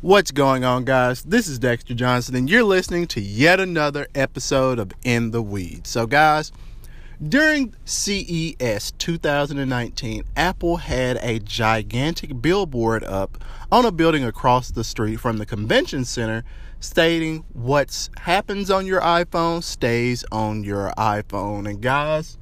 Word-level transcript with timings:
What's 0.00 0.30
going 0.30 0.64
on, 0.64 0.84
guys? 0.84 1.24
This 1.24 1.48
is 1.48 1.58
Dexter 1.58 1.92
Johnson, 1.92 2.36
and 2.36 2.48
you're 2.48 2.62
listening 2.62 3.08
to 3.08 3.20
yet 3.20 3.58
another 3.58 4.06
episode 4.14 4.78
of 4.78 4.92
In 5.02 5.32
the 5.32 5.42
Weeds. 5.42 5.90
So, 5.90 6.06
guys, 6.06 6.52
during 7.20 7.74
CES 7.84 8.92
2019, 8.92 10.22
Apple 10.36 10.76
had 10.76 11.16
a 11.16 11.40
gigantic 11.40 12.40
billboard 12.40 13.02
up 13.02 13.42
on 13.72 13.84
a 13.84 13.90
building 13.90 14.22
across 14.22 14.70
the 14.70 14.84
street 14.84 15.16
from 15.16 15.38
the 15.38 15.46
convention 15.46 16.04
center 16.04 16.44
stating 16.78 17.44
what 17.52 18.08
happens 18.18 18.70
on 18.70 18.86
your 18.86 19.00
iPhone 19.00 19.64
stays 19.64 20.24
on 20.30 20.62
your 20.62 20.92
iPhone. 20.96 21.68
And, 21.68 21.82
guys, 21.82 22.38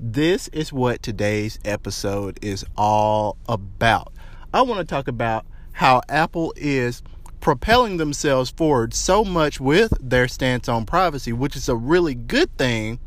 this 0.00 0.48
is 0.48 0.72
what 0.72 1.00
today's 1.00 1.60
episode 1.64 2.40
is 2.42 2.64
all 2.76 3.36
about. 3.48 4.12
I 4.52 4.62
want 4.62 4.80
to 4.80 4.84
talk 4.84 5.06
about 5.06 5.46
how 5.72 6.02
Apple 6.08 6.52
is 6.56 7.02
propelling 7.40 7.96
themselves 7.96 8.50
forward 8.50 8.94
so 8.94 9.24
much 9.24 9.60
with 9.60 9.92
their 10.00 10.28
stance 10.28 10.68
on 10.68 10.86
privacy, 10.86 11.32
which 11.32 11.56
is 11.56 11.68
a 11.68 11.76
really 11.76 12.14
good 12.14 12.56
thing. 12.56 12.98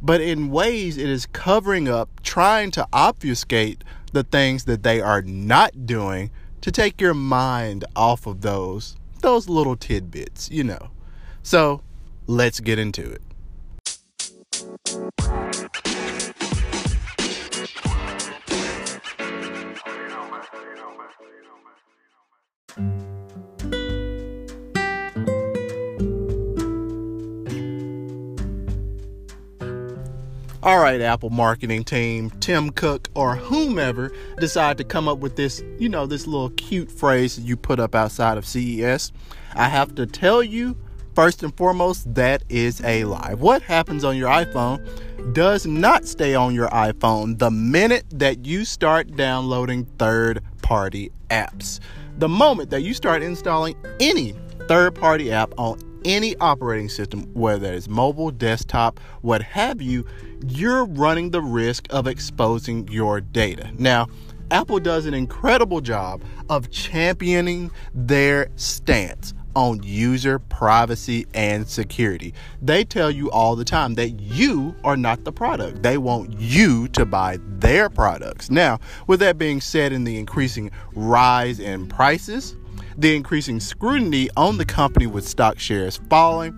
But 0.00 0.20
in 0.20 0.50
ways, 0.50 0.96
it 0.96 1.08
is 1.08 1.26
covering 1.26 1.88
up, 1.88 2.08
trying 2.22 2.70
to 2.72 2.86
obfuscate 2.92 3.84
the 4.12 4.24
things 4.24 4.64
that 4.64 4.82
they 4.82 5.00
are 5.00 5.22
not 5.22 5.86
doing 5.86 6.30
to 6.60 6.72
take 6.72 7.00
your 7.00 7.14
mind 7.14 7.84
off 7.94 8.26
of 8.26 8.40
those 8.40 8.96
those 9.20 9.48
little 9.48 9.76
tidbits, 9.76 10.48
you 10.50 10.62
know. 10.62 10.90
So, 11.42 11.82
let's 12.26 12.60
get 12.60 12.78
into 12.78 13.10
it. 13.10 13.22
All 30.68 30.80
right, 30.80 31.00
Apple 31.00 31.30
marketing 31.30 31.82
team, 31.82 32.28
Tim 32.40 32.68
Cook, 32.68 33.08
or 33.14 33.36
whomever 33.36 34.12
decide 34.38 34.76
to 34.76 34.84
come 34.84 35.08
up 35.08 35.16
with 35.16 35.34
this, 35.34 35.62
you 35.78 35.88
know, 35.88 36.04
this 36.04 36.26
little 36.26 36.50
cute 36.50 36.92
phrase 36.92 37.36
that 37.36 37.42
you 37.42 37.56
put 37.56 37.80
up 37.80 37.94
outside 37.94 38.36
of 38.36 38.44
CES, 38.44 39.10
I 39.54 39.70
have 39.70 39.94
to 39.94 40.04
tell 40.04 40.42
you, 40.42 40.76
first 41.14 41.42
and 41.42 41.56
foremost, 41.56 42.14
that 42.14 42.44
is 42.50 42.82
a 42.84 43.04
lie. 43.04 43.32
What 43.32 43.62
happens 43.62 44.04
on 44.04 44.18
your 44.18 44.28
iPhone 44.28 45.32
does 45.32 45.64
not 45.64 46.06
stay 46.06 46.34
on 46.34 46.54
your 46.54 46.68
iPhone 46.68 47.38
the 47.38 47.50
minute 47.50 48.04
that 48.10 48.44
you 48.44 48.66
start 48.66 49.16
downloading 49.16 49.86
third 49.98 50.42
party 50.60 51.10
apps. 51.30 51.80
The 52.18 52.28
moment 52.28 52.68
that 52.68 52.82
you 52.82 52.92
start 52.92 53.22
installing 53.22 53.74
any 54.00 54.34
third 54.68 54.96
party 54.96 55.32
app 55.32 55.54
on 55.56 55.80
any 56.08 56.34
operating 56.36 56.88
system, 56.88 57.22
whether 57.34 57.72
it's 57.72 57.86
mobile, 57.86 58.30
desktop, 58.30 58.98
what 59.20 59.42
have 59.42 59.82
you, 59.82 60.06
you're 60.46 60.86
running 60.86 61.30
the 61.30 61.42
risk 61.42 61.86
of 61.90 62.06
exposing 62.06 62.88
your 62.88 63.20
data. 63.20 63.70
Now, 63.78 64.08
Apple 64.50 64.80
does 64.80 65.04
an 65.04 65.12
incredible 65.12 65.82
job 65.82 66.22
of 66.48 66.70
championing 66.70 67.70
their 67.92 68.48
stance 68.56 69.34
on 69.54 69.82
user 69.82 70.38
privacy 70.38 71.26
and 71.34 71.68
security. 71.68 72.32
They 72.62 72.84
tell 72.84 73.10
you 73.10 73.30
all 73.30 73.56
the 73.56 73.64
time 73.64 73.94
that 73.94 74.20
you 74.20 74.74
are 74.84 74.96
not 74.96 75.24
the 75.24 75.32
product. 75.32 75.82
They 75.82 75.98
want 75.98 76.38
you 76.38 76.88
to 76.88 77.04
buy 77.04 77.38
their 77.42 77.90
products. 77.90 78.50
Now, 78.50 78.78
with 79.06 79.20
that 79.20 79.36
being 79.36 79.60
said, 79.60 79.92
in 79.92 80.04
the 80.04 80.18
increasing 80.18 80.70
rise 80.94 81.60
in 81.60 81.86
prices, 81.88 82.56
the 82.98 83.14
increasing 83.14 83.60
scrutiny 83.60 84.28
on 84.36 84.58
the 84.58 84.64
company 84.64 85.06
with 85.06 85.26
stock 85.26 85.58
shares 85.58 86.00
falling, 86.10 86.52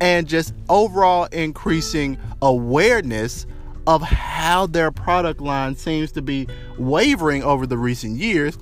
and 0.00 0.26
just 0.26 0.52
overall 0.68 1.26
increasing 1.26 2.18
awareness 2.42 3.46
of 3.86 4.02
how 4.02 4.66
their 4.66 4.90
product 4.90 5.40
line 5.40 5.76
seems 5.76 6.10
to 6.12 6.20
be 6.20 6.48
wavering 6.78 7.42
over 7.44 7.66
the 7.66 7.78
recent 7.78 8.18
years. 8.18 8.58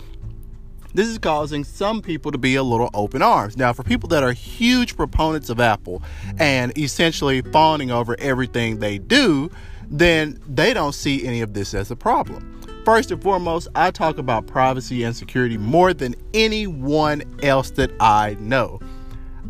This 0.94 1.08
is 1.08 1.16
causing 1.16 1.64
some 1.64 2.02
people 2.02 2.32
to 2.32 2.38
be 2.38 2.54
a 2.56 2.62
little 2.62 2.90
open 2.92 3.22
arms. 3.22 3.56
Now, 3.56 3.72
for 3.72 3.82
people 3.82 4.10
that 4.10 4.22
are 4.22 4.32
huge 4.32 4.94
proponents 4.94 5.48
of 5.48 5.58
Apple 5.58 6.02
and 6.38 6.76
essentially 6.76 7.40
fawning 7.40 7.90
over 7.90 8.14
everything 8.18 8.78
they 8.78 8.98
do, 8.98 9.50
then 9.88 10.38
they 10.46 10.74
don't 10.74 10.94
see 10.94 11.26
any 11.26 11.40
of 11.40 11.54
this 11.54 11.72
as 11.72 11.90
a 11.90 11.96
problem. 11.96 12.51
First 12.84 13.12
and 13.12 13.22
foremost, 13.22 13.68
I 13.76 13.92
talk 13.92 14.18
about 14.18 14.48
privacy 14.48 15.04
and 15.04 15.14
security 15.14 15.56
more 15.56 15.94
than 15.94 16.16
anyone 16.34 17.22
else 17.40 17.70
that 17.72 17.92
I 18.00 18.36
know. 18.40 18.80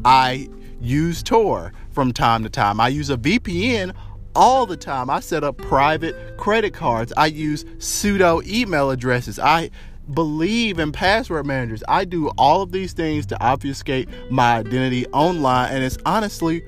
I 0.04 0.50
use 0.82 1.22
Tor 1.22 1.72
from 1.92 2.12
time 2.12 2.42
to 2.42 2.50
time. 2.50 2.78
I 2.78 2.88
use 2.88 3.08
a 3.08 3.16
VPN 3.16 3.94
all 4.36 4.66
the 4.66 4.76
time. 4.76 5.08
I 5.08 5.20
set 5.20 5.44
up 5.44 5.56
private 5.56 6.36
credit 6.36 6.74
cards. 6.74 7.10
I 7.16 7.26
use 7.26 7.64
pseudo 7.78 8.42
email 8.44 8.90
addresses. 8.90 9.38
I 9.38 9.70
believe 10.12 10.78
in 10.78 10.92
password 10.92 11.46
managers. 11.46 11.82
I 11.88 12.04
do 12.04 12.28
all 12.36 12.60
of 12.60 12.70
these 12.70 12.92
things 12.92 13.24
to 13.26 13.42
obfuscate 13.42 14.10
my 14.30 14.56
identity 14.56 15.06
online, 15.06 15.72
and 15.72 15.82
it's 15.82 15.96
honestly 16.04 16.62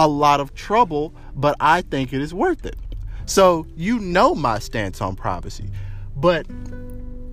a 0.00 0.08
lot 0.08 0.40
of 0.40 0.52
trouble, 0.54 1.14
but 1.36 1.54
I 1.60 1.82
think 1.82 2.12
it 2.12 2.20
is 2.20 2.34
worth 2.34 2.66
it. 2.66 2.76
So, 3.26 3.66
you 3.76 4.00
know 4.00 4.34
my 4.34 4.58
stance 4.58 5.00
on 5.00 5.14
privacy. 5.14 5.70
But 6.20 6.46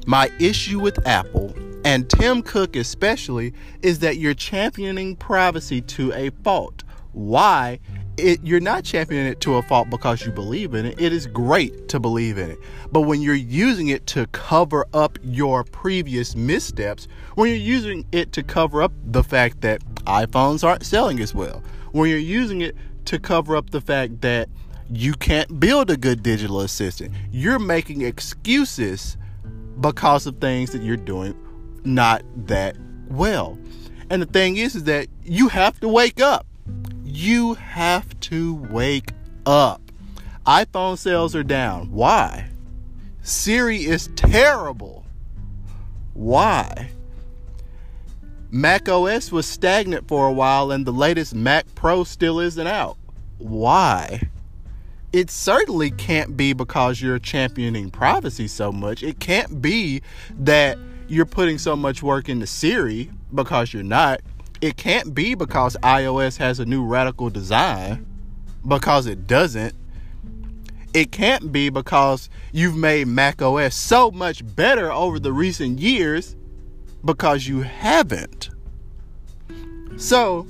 my 0.05 0.31
issue 0.39 0.79
with 0.79 1.05
Apple 1.07 1.53
and 1.83 2.09
Tim 2.09 2.41
Cook 2.41 2.75
especially 2.75 3.53
is 3.81 3.99
that 3.99 4.17
you're 4.17 4.33
championing 4.33 5.15
privacy 5.15 5.81
to 5.81 6.13
a 6.13 6.29
fault. 6.43 6.83
Why? 7.13 7.79
It, 8.17 8.39
you're 8.43 8.61
not 8.61 8.85
championing 8.85 9.27
it 9.27 9.41
to 9.41 9.55
a 9.55 9.61
fault 9.61 9.89
because 9.89 10.25
you 10.25 10.31
believe 10.31 10.73
in 10.73 10.85
it. 10.85 11.01
It 11.01 11.11
is 11.11 11.27
great 11.27 11.89
to 11.89 11.99
believe 11.99 12.37
in 12.37 12.51
it. 12.51 12.59
But 12.91 13.01
when 13.01 13.21
you're 13.21 13.35
using 13.35 13.89
it 13.89 14.05
to 14.07 14.27
cover 14.27 14.85
up 14.93 15.19
your 15.21 15.63
previous 15.63 16.35
missteps, 16.35 17.07
when 17.33 17.49
you're 17.49 17.57
using 17.57 18.05
it 18.11 18.31
to 18.33 18.43
cover 18.43 18.81
up 18.81 18.93
the 19.03 19.23
fact 19.23 19.61
that 19.61 19.81
iPhones 20.05 20.63
aren't 20.63 20.85
selling 20.85 21.19
as 21.19 21.33
well, 21.33 21.61
when 21.91 22.09
you're 22.09 22.19
using 22.19 22.61
it 22.61 22.75
to 23.05 23.19
cover 23.19 23.55
up 23.55 23.71
the 23.71 23.81
fact 23.81 24.21
that 24.21 24.49
you 24.89 25.13
can't 25.13 25.59
build 25.59 25.89
a 25.89 25.97
good 25.97 26.21
digital 26.23 26.61
assistant. 26.61 27.13
You're 27.31 27.59
making 27.59 28.01
excuses 28.01 29.17
because 29.79 30.25
of 30.25 30.39
things 30.39 30.71
that 30.71 30.81
you're 30.81 30.97
doing 30.97 31.35
not 31.83 32.23
that 32.47 32.75
well. 33.09 33.57
And 34.09 34.21
the 34.21 34.27
thing 34.27 34.57
is 34.57 34.75
is 34.75 34.83
that 34.85 35.07
you 35.23 35.49
have 35.49 35.79
to 35.79 35.87
wake 35.87 36.21
up. 36.21 36.45
You 37.03 37.55
have 37.55 38.19
to 38.21 38.55
wake 38.71 39.11
up. 39.45 39.81
iPhone 40.45 40.97
sales 40.97 41.35
are 41.35 41.43
down. 41.43 41.91
Why? 41.91 42.49
Siri 43.21 43.85
is 43.85 44.09
terrible. 44.15 45.05
Why? 46.13 46.91
Mac 48.51 48.87
OS 48.87 49.31
was 49.31 49.45
stagnant 49.45 50.07
for 50.07 50.27
a 50.27 50.33
while 50.33 50.71
and 50.71 50.85
the 50.85 50.93
latest 50.93 51.33
Mac 51.33 51.65
Pro 51.75 52.03
still 52.03 52.39
isn't 52.39 52.67
out. 52.67 52.97
Why? 53.37 54.29
It 55.15 55.31
certainly 55.31 55.91
can't 55.91 56.35
be 56.35 56.51
because 56.51 57.01
you're 57.01 57.17
championing 57.19 57.89
privacy 57.89 58.49
so 58.49 58.69
much. 58.69 59.01
It 59.01 59.17
can't 59.17 59.61
be 59.61 60.01
that 60.39 60.77
you're 61.07 61.25
putting 61.25 61.57
so 61.57 61.73
much 61.73 62.03
work 62.03 62.27
into 62.27 62.45
Siri 62.45 63.09
because 63.33 63.73
you're 63.73 63.81
not. 63.81 64.19
It 64.59 64.75
can't 64.75 65.15
be 65.15 65.33
because 65.33 65.77
iOS 65.81 66.35
has 66.39 66.59
a 66.59 66.65
new 66.65 66.83
radical 66.83 67.29
design 67.29 68.05
because 68.67 69.07
it 69.07 69.25
doesn't. 69.25 69.73
It 70.93 71.13
can't 71.13 71.49
be 71.49 71.69
because 71.69 72.29
you've 72.51 72.75
made 72.75 73.07
Mac 73.07 73.41
OS 73.41 73.73
so 73.73 74.11
much 74.11 74.43
better 74.53 74.91
over 74.91 75.17
the 75.17 75.31
recent 75.31 75.79
years 75.79 76.35
because 77.05 77.47
you 77.47 77.61
haven't. 77.61 78.49
So, 79.95 80.45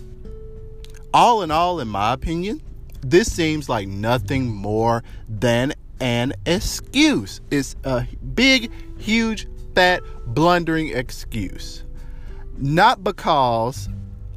all 1.14 1.44
in 1.44 1.52
all, 1.52 1.80
in 1.80 1.88
my 1.88 2.14
opinion, 2.14 2.64
this 3.10 3.32
seems 3.32 3.70
like 3.70 3.88
nothing 3.88 4.54
more 4.54 5.04
than 5.30 5.74
an 6.00 6.34
excuse. 6.46 7.40
It's 7.52 7.76
a 7.84 8.08
big, 8.34 8.72
huge, 9.00 9.48
fat, 9.76 10.02
blundering 10.28 10.90
excuse. 10.90 11.84
Not 12.58 13.04
because 13.04 13.90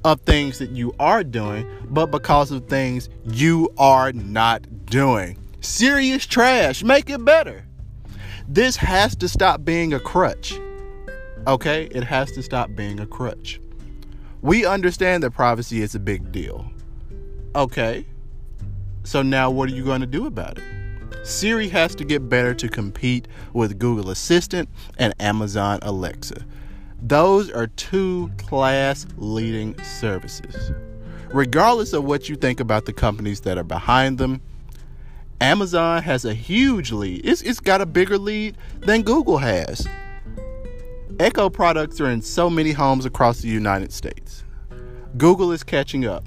of 0.05 0.20
things 0.20 0.59
that 0.59 0.70
you 0.70 0.94
are 0.99 1.25
doing, 1.25 1.67
but 1.88 2.06
because 2.06 2.50
of 2.50 2.69
things 2.69 3.09
you 3.25 3.73
are 3.79 4.12
not 4.12 4.87
doing. 4.87 5.38
Siri's 5.61 6.26
trash. 6.26 6.82
Make 6.82 7.11
it 7.11 7.25
better. 7.25 7.65
This 8.47 8.76
has 8.76 9.17
to 9.17 9.29
stop 9.29 9.65
being 9.65 9.93
a 9.93 10.00
crutch. 10.00 10.59
Okay? 11.47 11.85
It 11.87 12.05
has 12.05 12.31
to 12.32 12.43
stop 12.43 12.70
being 12.75 13.00
a 13.00 13.06
crutch. 13.06 13.61
We 14.43 14.65
understand 14.65 15.23
that 15.23 15.32
privacy 15.32 15.81
is 15.81 15.94
a 15.94 15.99
big 15.99 16.31
deal. 16.31 16.70
Okay? 17.56 18.06
So 19.08 19.22
now 19.22 19.50
what 19.50 19.70
are 19.70 19.75
you 19.75 19.84
going 19.84 20.02
to 20.02 20.06
do 20.06 20.26
about 20.26 20.58
it? 20.58 20.64
Siri 21.26 21.70
has 21.70 21.94
to 21.94 22.05
get 22.05 22.28
better 22.28 22.52
to 22.52 22.69
compete 22.69 23.26
with 23.55 23.78
Google 23.78 24.10
Assistant 24.10 24.69
and 24.99 25.14
Amazon 25.19 25.78
Alexa. 25.81 26.44
Those 27.00 27.50
are 27.50 27.69
two 27.69 28.31
class 28.37 29.06
leading 29.16 29.82
services. 29.82 30.72
Regardless 31.32 31.94
of 31.94 32.05
what 32.05 32.28
you 32.28 32.37
think 32.37 32.60
about 32.60 32.84
the 32.84 32.93
companies 32.93 33.40
that 33.40 33.56
are 33.56 33.64
behind 33.64 34.19
them, 34.19 34.43
Amazon 35.40 36.02
has 36.02 36.26
a 36.26 36.34
huge 36.34 36.93
lead. 36.93 37.25
It's, 37.25 37.40
it's 37.40 37.60
got 37.60 37.81
a 37.81 37.87
bigger 37.87 38.19
lead 38.19 38.58
than 38.81 39.00
Google 39.00 39.38
has. 39.38 39.88
Echo 41.19 41.49
products 41.49 41.99
are 41.99 42.10
in 42.10 42.20
so 42.20 42.50
many 42.50 42.72
homes 42.72 43.06
across 43.06 43.40
the 43.40 43.49
United 43.49 43.90
States. 43.90 44.44
Google 45.16 45.50
is 45.50 45.64
catching 45.64 46.05
up. 46.05 46.25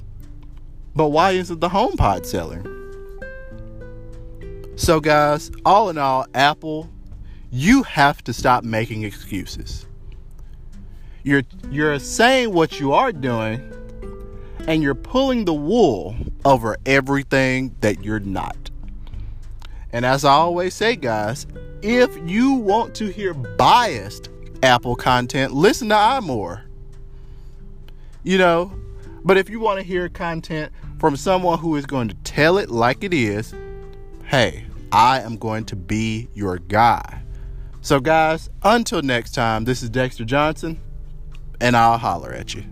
But 0.94 1.08
why 1.08 1.32
isn't 1.32 1.60
the 1.60 1.68
HomePod 1.68 2.26
selling? 2.26 2.66
So, 4.76 5.00
guys, 5.00 5.50
all 5.64 5.90
in 5.90 5.98
all, 5.98 6.26
Apple, 6.34 6.90
you 7.50 7.82
have 7.84 8.22
to 8.24 8.32
stop 8.32 8.64
making 8.64 9.04
excuses. 9.04 9.86
You're, 11.22 11.42
you're 11.70 11.98
saying 11.98 12.52
what 12.52 12.80
you 12.80 12.92
are 12.92 13.12
doing, 13.12 13.62
and 14.66 14.82
you're 14.82 14.94
pulling 14.94 15.44
the 15.44 15.54
wool 15.54 16.16
over 16.44 16.76
everything 16.84 17.74
that 17.80 18.02
you're 18.02 18.20
not. 18.20 18.70
And 19.92 20.04
as 20.04 20.24
I 20.24 20.32
always 20.32 20.74
say, 20.74 20.96
guys, 20.96 21.46
if 21.82 22.16
you 22.28 22.52
want 22.54 22.94
to 22.96 23.06
hear 23.06 23.34
biased 23.34 24.30
Apple 24.62 24.96
content, 24.96 25.52
listen 25.52 25.90
to 25.90 25.94
iMore. 25.94 26.62
You 28.24 28.38
know, 28.38 28.72
but 29.24 29.36
if 29.36 29.48
you 29.48 29.60
want 29.60 29.78
to 29.78 29.84
hear 29.84 30.08
content 30.08 30.72
from 30.98 31.16
someone 31.16 31.58
who 31.58 31.76
is 31.76 31.86
going 31.86 32.08
to 32.08 32.14
tell 32.24 32.58
it 32.58 32.70
like 32.70 33.04
it 33.04 33.14
is, 33.14 33.54
hey, 34.24 34.64
I 34.90 35.20
am 35.20 35.36
going 35.36 35.64
to 35.66 35.76
be 35.76 36.28
your 36.34 36.58
guy. 36.58 37.22
So, 37.80 37.98
guys, 37.98 38.48
until 38.62 39.02
next 39.02 39.32
time, 39.32 39.64
this 39.64 39.82
is 39.82 39.90
Dexter 39.90 40.24
Johnson, 40.24 40.80
and 41.60 41.76
I'll 41.76 41.98
holler 41.98 42.32
at 42.32 42.54
you. 42.54 42.64